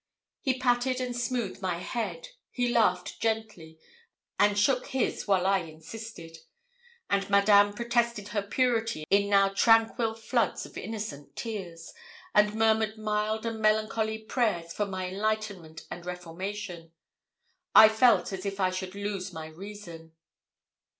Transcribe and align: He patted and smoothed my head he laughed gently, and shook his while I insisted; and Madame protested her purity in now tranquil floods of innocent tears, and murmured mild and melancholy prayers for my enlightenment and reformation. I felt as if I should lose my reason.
He 0.39 0.57
patted 0.57 0.99
and 0.99 1.15
smoothed 1.15 1.61
my 1.61 1.77
head 1.77 2.29
he 2.49 2.69
laughed 2.73 3.19
gently, 3.21 3.77
and 4.39 4.57
shook 4.57 4.87
his 4.87 5.27
while 5.27 5.45
I 5.45 5.59
insisted; 5.59 6.39
and 7.07 7.29
Madame 7.29 7.71
protested 7.73 8.29
her 8.29 8.41
purity 8.41 9.05
in 9.11 9.29
now 9.29 9.49
tranquil 9.49 10.15
floods 10.15 10.65
of 10.65 10.75
innocent 10.75 11.35
tears, 11.35 11.93
and 12.33 12.55
murmured 12.55 12.97
mild 12.97 13.45
and 13.45 13.59
melancholy 13.59 14.17
prayers 14.17 14.73
for 14.73 14.87
my 14.87 15.07
enlightenment 15.07 15.85
and 15.91 16.03
reformation. 16.03 16.93
I 17.75 17.87
felt 17.87 18.33
as 18.33 18.43
if 18.43 18.59
I 18.59 18.71
should 18.71 18.95
lose 18.95 19.31
my 19.31 19.45
reason. 19.49 20.13